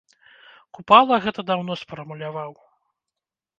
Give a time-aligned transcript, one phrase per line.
[0.77, 2.51] Купала гэта даўно сфармуляваў.